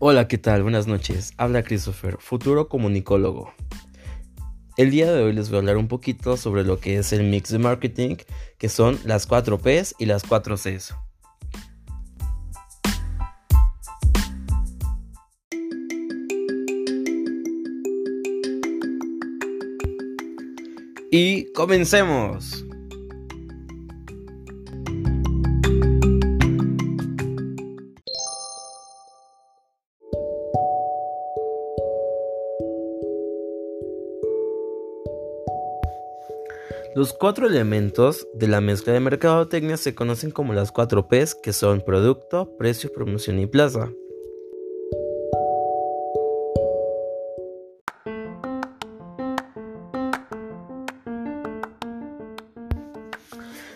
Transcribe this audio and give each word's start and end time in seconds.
Hola, 0.00 0.28
¿qué 0.28 0.38
tal? 0.38 0.62
Buenas 0.62 0.86
noches. 0.86 1.32
Habla 1.38 1.64
Christopher, 1.64 2.18
futuro 2.20 2.68
comunicólogo. 2.68 3.52
El 4.76 4.92
día 4.92 5.10
de 5.10 5.24
hoy 5.24 5.32
les 5.32 5.48
voy 5.48 5.56
a 5.56 5.58
hablar 5.58 5.76
un 5.76 5.88
poquito 5.88 6.36
sobre 6.36 6.62
lo 6.62 6.78
que 6.78 6.98
es 6.98 7.12
el 7.12 7.24
mix 7.24 7.50
de 7.50 7.58
marketing, 7.58 8.14
que 8.58 8.68
son 8.68 8.96
las 9.04 9.26
4 9.26 9.58
Ps 9.58 9.96
y 9.98 10.06
las 10.06 10.22
4 10.22 10.56
Cs. 10.56 10.94
Y 21.10 21.52
comencemos. 21.54 22.67
Los 36.98 37.12
cuatro 37.12 37.46
elementos 37.46 38.26
de 38.34 38.48
la 38.48 38.60
mezcla 38.60 38.92
de 38.92 38.98
mercadotecnia 38.98 39.76
se 39.76 39.94
conocen 39.94 40.32
como 40.32 40.52
las 40.52 40.72
cuatro 40.72 41.06
Ps, 41.06 41.36
que 41.36 41.52
son 41.52 41.80
producto, 41.80 42.56
precio, 42.58 42.92
promoción 42.92 43.38
y 43.38 43.46
plaza. 43.46 43.92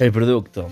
El 0.00 0.10
producto. 0.10 0.66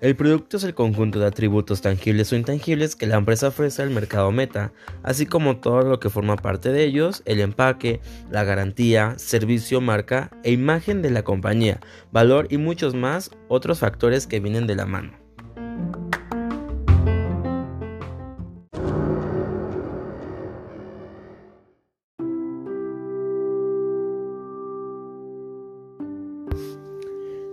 El 0.00 0.14
producto 0.14 0.58
es 0.58 0.62
el 0.62 0.74
conjunto 0.74 1.18
de 1.18 1.26
atributos 1.26 1.80
tangibles 1.80 2.32
o 2.32 2.36
intangibles 2.36 2.94
que 2.94 3.08
la 3.08 3.16
empresa 3.16 3.48
ofrece 3.48 3.82
al 3.82 3.90
mercado 3.90 4.30
meta, 4.30 4.72
así 5.02 5.26
como 5.26 5.56
todo 5.56 5.82
lo 5.82 5.98
que 5.98 6.08
forma 6.08 6.36
parte 6.36 6.70
de 6.70 6.84
ellos, 6.84 7.22
el 7.24 7.40
empaque, 7.40 8.00
la 8.30 8.44
garantía, 8.44 9.14
servicio, 9.18 9.80
marca 9.80 10.30
e 10.44 10.52
imagen 10.52 11.02
de 11.02 11.10
la 11.10 11.24
compañía, 11.24 11.80
valor 12.12 12.46
y 12.48 12.58
muchos 12.58 12.94
más 12.94 13.32
otros 13.48 13.80
factores 13.80 14.28
que 14.28 14.38
vienen 14.38 14.68
de 14.68 14.76
la 14.76 14.86
mano. 14.86 15.10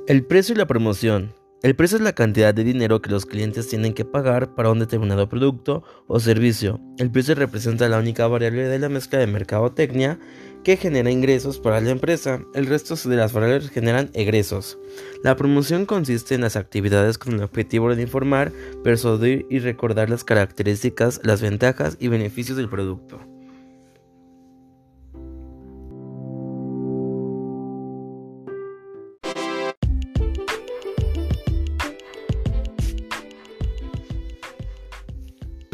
El 0.08 0.24
precio 0.24 0.54
y 0.54 0.60
la 0.60 0.68
promoción. 0.68 1.34
El 1.66 1.76
precio 1.76 1.98
es 1.98 2.04
la 2.04 2.14
cantidad 2.14 2.54
de 2.54 2.64
dinero 2.64 3.02
que 3.02 3.10
los 3.10 3.26
clientes 3.26 3.68
tienen 3.68 3.96
que 3.96 4.06
pagar 4.06 4.54
para 4.54 4.70
un 4.70 4.78
determinado 4.78 5.28
producto 5.28 5.82
o 6.06 6.20
servicio. 6.20 6.80
El 7.00 7.10
precio 7.10 7.34
representa 7.34 7.90
la 7.90 7.98
única 7.98 8.28
variable 8.28 8.68
de 8.68 8.78
la 8.78 8.88
mezcla 8.88 9.18
de 9.18 9.26
mercadotecnia 9.26 10.20
que 10.64 10.78
genera 10.78 11.10
ingresos 11.10 11.58
para 11.58 11.82
la 11.82 11.90
empresa. 11.90 12.44
El 12.54 12.68
resto 12.68 12.94
de 13.10 13.16
las 13.16 13.34
variables 13.34 13.72
generan 13.72 14.12
egresos. 14.14 14.78
La 15.24 15.36
promoción 15.36 15.88
consiste 15.88 16.36
en 16.36 16.42
las 16.42 16.56
actividades 16.56 17.18
con 17.18 17.34
el 17.34 17.42
objetivo 17.42 17.96
de 17.96 18.04
informar, 18.04 18.52
persuadir 18.84 19.48
y 19.50 19.58
recordar 19.58 20.08
las 20.12 20.24
características, 20.24 21.20
las 21.24 21.42
ventajas 21.42 21.98
y 22.00 22.10
beneficios 22.10 22.58
del 22.58 22.70
producto. 22.70 23.35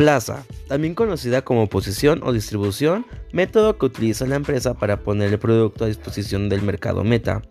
Plaza, 0.01 0.47
también 0.67 0.95
conocida 0.95 1.43
como 1.43 1.69
posición 1.69 2.21
o 2.23 2.33
distribución, 2.33 3.05
método 3.33 3.77
que 3.77 3.85
utiliza 3.85 4.25
la 4.25 4.35
empresa 4.35 4.73
para 4.73 5.03
poner 5.03 5.31
el 5.31 5.37
producto 5.37 5.85
a 5.85 5.87
disposición 5.89 6.49
del 6.49 6.63
mercado 6.63 7.03
meta. 7.03 7.43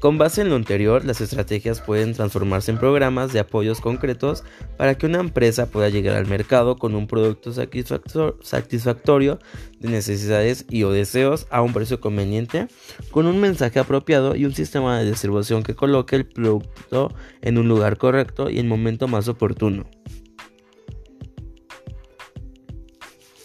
Con 0.00 0.18
base 0.18 0.42
en 0.42 0.48
lo 0.48 0.56
anterior, 0.56 1.04
las 1.04 1.20
estrategias 1.20 1.80
pueden 1.80 2.14
transformarse 2.14 2.72
en 2.72 2.78
programas 2.78 3.32
de 3.32 3.38
apoyos 3.38 3.80
concretos 3.80 4.42
para 4.76 4.98
que 4.98 5.06
una 5.06 5.20
empresa 5.20 5.70
pueda 5.70 5.88
llegar 5.88 6.16
al 6.16 6.26
mercado 6.26 6.78
con 6.78 6.96
un 6.96 7.06
producto 7.06 7.52
satisfactorio 7.52 9.38
de 9.78 9.88
necesidades 9.88 10.66
y 10.68 10.82
o 10.82 10.90
deseos 10.90 11.46
a 11.50 11.62
un 11.62 11.72
precio 11.72 12.00
conveniente, 12.00 12.66
con 13.12 13.26
un 13.26 13.40
mensaje 13.40 13.78
apropiado 13.78 14.34
y 14.34 14.46
un 14.46 14.52
sistema 14.52 14.98
de 14.98 15.10
distribución 15.10 15.62
que 15.62 15.76
coloque 15.76 16.16
el 16.16 16.26
producto 16.26 17.14
en 17.40 17.56
un 17.56 17.68
lugar 17.68 17.98
correcto 17.98 18.50
y 18.50 18.58
en 18.58 18.66
momento 18.66 19.06
más 19.06 19.28
oportuno. 19.28 19.84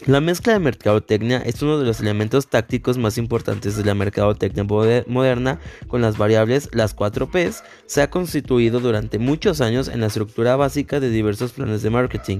La 0.07 0.19
mezcla 0.19 0.53
de 0.53 0.59
mercadotecnia 0.59 1.37
es 1.45 1.61
uno 1.61 1.77
de 1.77 1.85
los 1.85 1.99
elementos 1.99 2.47
tácticos 2.47 2.97
más 2.97 3.19
importantes 3.19 3.77
de 3.77 3.85
la 3.85 3.93
mercadotecnia 3.93 4.63
moderna 4.63 5.59
con 5.87 6.01
las 6.01 6.17
variables 6.17 6.69
las 6.73 6.95
4 6.95 7.29
Ps 7.29 7.63
se 7.85 8.01
ha 8.01 8.09
constituido 8.09 8.79
durante 8.79 9.19
muchos 9.19 9.61
años 9.61 9.87
en 9.87 9.99
la 9.99 10.07
estructura 10.07 10.55
básica 10.55 10.99
de 10.99 11.11
diversos 11.11 11.51
planes 11.51 11.83
de 11.83 11.91
marketing, 11.91 12.39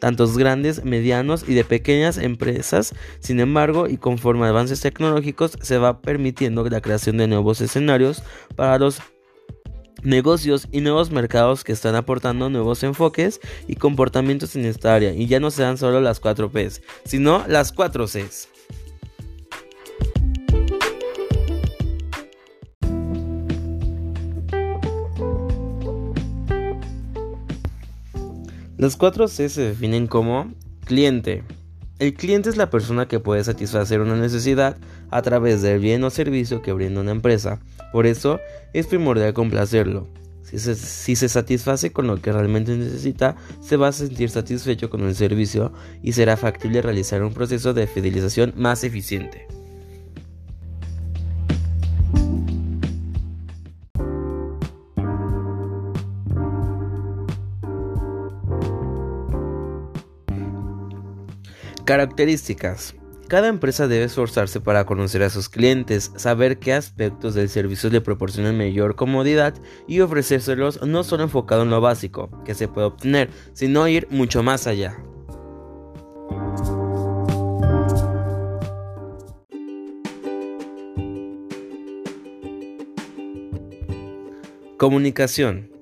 tantos 0.00 0.36
grandes, 0.36 0.84
medianos 0.84 1.48
y 1.48 1.54
de 1.54 1.64
pequeñas 1.64 2.18
empresas. 2.18 2.94
Sin 3.20 3.40
embargo, 3.40 3.88
y 3.88 3.96
conforme 3.96 4.46
avances 4.46 4.82
tecnológicos 4.82 5.56
se 5.62 5.78
va 5.78 6.02
permitiendo 6.02 6.62
la 6.68 6.82
creación 6.82 7.16
de 7.16 7.26
nuevos 7.26 7.62
escenarios 7.62 8.22
para 8.54 8.78
los 8.78 9.00
negocios 10.02 10.68
y 10.72 10.80
nuevos 10.80 11.10
mercados 11.10 11.64
que 11.64 11.72
están 11.72 11.94
aportando 11.94 12.50
nuevos 12.50 12.82
enfoques 12.82 13.40
y 13.66 13.76
comportamientos 13.76 14.56
en 14.56 14.64
esta 14.64 14.94
área 14.94 15.12
y 15.12 15.26
ya 15.26 15.40
no 15.40 15.50
se 15.50 15.62
dan 15.62 15.78
solo 15.78 16.00
las 16.00 16.20
4 16.20 16.50
Ps, 16.50 16.82
sino 17.04 17.44
las 17.46 17.72
4 17.72 18.06
Cs. 18.06 18.48
Las 28.78 28.96
4 28.96 29.26
C 29.26 29.48
se 29.48 29.62
definen 29.62 30.06
como 30.06 30.52
cliente, 30.84 31.42
el 31.98 32.14
cliente 32.14 32.48
es 32.48 32.56
la 32.56 32.70
persona 32.70 33.08
que 33.08 33.18
puede 33.18 33.42
satisfacer 33.42 34.00
una 34.00 34.16
necesidad 34.16 34.76
a 35.10 35.22
través 35.22 35.62
del 35.62 35.80
bien 35.80 36.04
o 36.04 36.10
servicio 36.10 36.62
que 36.62 36.72
brinda 36.72 37.00
una 37.00 37.10
empresa. 37.10 37.58
Por 37.92 38.06
eso 38.06 38.38
es 38.72 38.86
primordial 38.86 39.34
complacerlo. 39.34 40.06
Si 40.42 41.16
se, 41.16 41.28
satisface 41.28 41.92
con 41.92 42.06
lo 42.06 42.22
que 42.22 42.32
realmente 42.32 42.74
necesita, 42.74 43.36
se 43.60 43.76
va 43.76 43.88
a 43.88 43.92
sentir 43.92 44.30
satisfecho 44.30 44.88
con 44.88 45.02
el 45.02 45.14
servicio 45.14 45.72
y 46.02 46.12
será 46.12 46.38
factible 46.38 46.80
realizar 46.80 47.22
un 47.22 47.34
proceso 47.34 47.74
de 47.74 47.86
fidelización 47.86 48.54
más 48.56 48.82
eficiente. 48.82 49.57
Características. 61.88 62.94
Cada 63.28 63.48
empresa 63.48 63.88
debe 63.88 64.04
esforzarse 64.04 64.60
para 64.60 64.84
conocer 64.84 65.22
a 65.22 65.30
sus 65.30 65.48
clientes, 65.48 66.12
saber 66.16 66.58
qué 66.58 66.74
aspectos 66.74 67.32
del 67.32 67.48
servicio 67.48 67.88
le 67.88 68.02
proporcionan 68.02 68.58
mayor 68.58 68.94
comodidad 68.94 69.54
y 69.86 70.00
ofrecérselos 70.00 70.82
no 70.86 71.02
solo 71.02 71.22
enfocado 71.22 71.62
en 71.62 71.70
lo 71.70 71.80
básico 71.80 72.28
que 72.44 72.54
se 72.54 72.68
puede 72.68 72.88
obtener, 72.88 73.30
sino 73.54 73.88
ir 73.88 74.06
mucho 74.10 74.42
más 74.42 74.66
allá. 74.66 74.98
Comunicación 84.76 85.77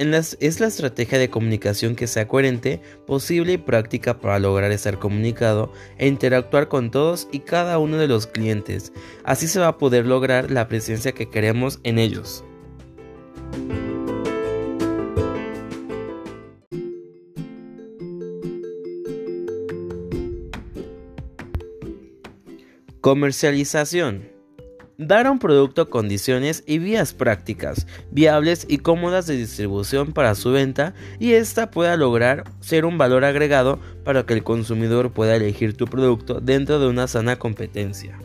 es 0.00 0.60
la 0.60 0.66
estrategia 0.66 1.18
de 1.18 1.28
comunicación 1.28 1.94
que 1.94 2.06
sea 2.06 2.26
coherente, 2.26 2.80
posible 3.06 3.52
y 3.52 3.58
práctica 3.58 4.18
para 4.18 4.38
lograr 4.38 4.72
estar 4.72 4.98
comunicado 4.98 5.72
e 5.98 6.06
interactuar 6.06 6.68
con 6.68 6.90
todos 6.90 7.28
y 7.30 7.40
cada 7.40 7.78
uno 7.78 7.98
de 7.98 8.08
los 8.08 8.26
clientes. 8.26 8.92
Así 9.24 9.46
se 9.46 9.60
va 9.60 9.68
a 9.68 9.78
poder 9.78 10.06
lograr 10.06 10.50
la 10.50 10.68
presencia 10.68 11.12
que 11.12 11.28
queremos 11.28 11.80
en 11.82 11.98
ellos. 11.98 12.44
Comercialización 23.02 24.29
dar 25.00 25.26
a 25.26 25.30
un 25.30 25.38
producto 25.38 25.88
condiciones 25.88 26.62
y 26.66 26.78
vías 26.78 27.14
prácticas, 27.14 27.86
viables 28.10 28.66
y 28.68 28.78
cómodas 28.78 29.26
de 29.26 29.34
distribución 29.36 30.12
para 30.12 30.34
su 30.34 30.52
venta 30.52 30.92
y 31.18 31.32
ésta 31.32 31.70
pueda 31.70 31.96
lograr 31.96 32.44
ser 32.60 32.84
un 32.84 32.98
valor 32.98 33.24
agregado 33.24 33.78
para 34.04 34.26
que 34.26 34.34
el 34.34 34.44
consumidor 34.44 35.10
pueda 35.10 35.36
elegir 35.36 35.74
tu 35.74 35.86
producto 35.86 36.40
dentro 36.40 36.78
de 36.78 36.88
una 36.88 37.08
sana 37.08 37.36
competencia. 37.36 38.18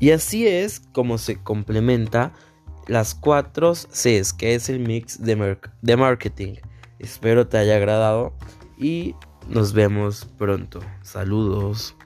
Y 0.00 0.10
así 0.10 0.46
es 0.48 0.80
como 0.92 1.18
se 1.18 1.36
complementa 1.36 2.32
las 2.86 3.14
cuatro 3.14 3.72
Cs, 3.74 4.32
que 4.32 4.54
es 4.54 4.68
el 4.68 4.80
mix 4.80 5.22
de, 5.22 5.58
de 5.82 5.96
marketing. 5.96 6.54
Espero 6.98 7.46
te 7.46 7.58
haya 7.58 7.76
agradado 7.76 8.34
y 8.78 9.14
nos 9.48 9.72
vemos 9.72 10.26
pronto. 10.38 10.80
Saludos. 11.02 11.96